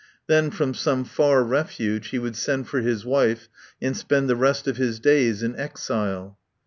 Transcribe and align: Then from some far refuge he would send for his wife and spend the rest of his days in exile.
Then 0.25 0.49
from 0.49 0.73
some 0.73 1.05
far 1.05 1.43
refuge 1.43 2.07
he 2.07 2.17
would 2.17 2.35
send 2.35 2.67
for 2.67 2.79
his 2.81 3.05
wife 3.05 3.47
and 3.79 3.95
spend 3.95 4.27
the 4.31 4.35
rest 4.35 4.67
of 4.67 4.77
his 4.77 4.99
days 4.99 5.43
in 5.43 5.55
exile. 5.55 6.39